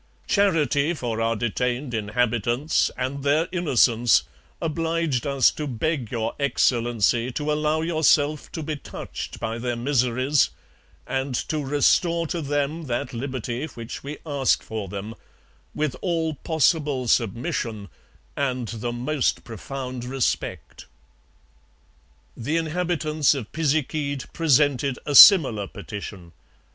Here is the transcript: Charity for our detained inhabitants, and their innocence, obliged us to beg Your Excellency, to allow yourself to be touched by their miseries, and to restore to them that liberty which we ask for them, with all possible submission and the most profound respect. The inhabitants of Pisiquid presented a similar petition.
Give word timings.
Charity 0.25 0.95
for 0.95 1.21
our 1.21 1.35
detained 1.35 1.93
inhabitants, 1.93 2.89
and 2.97 3.21
their 3.21 3.47
innocence, 3.51 4.23
obliged 4.59 5.27
us 5.27 5.51
to 5.51 5.67
beg 5.67 6.11
Your 6.11 6.33
Excellency, 6.39 7.31
to 7.33 7.51
allow 7.51 7.81
yourself 7.81 8.51
to 8.53 8.63
be 8.63 8.75
touched 8.77 9.39
by 9.39 9.59
their 9.59 9.75
miseries, 9.75 10.49
and 11.05 11.35
to 11.49 11.59
restore 11.63 12.25
to 12.25 12.41
them 12.41 12.87
that 12.87 13.13
liberty 13.13 13.67
which 13.67 14.03
we 14.03 14.17
ask 14.25 14.63
for 14.63 14.87
them, 14.87 15.13
with 15.75 15.95
all 16.01 16.33
possible 16.33 17.07
submission 17.07 17.87
and 18.35 18.69
the 18.69 18.91
most 18.91 19.43
profound 19.43 20.03
respect. 20.03 20.87
The 22.35 22.57
inhabitants 22.57 23.35
of 23.35 23.51
Pisiquid 23.51 24.33
presented 24.33 24.97
a 25.05 25.13
similar 25.13 25.67
petition. 25.67 26.31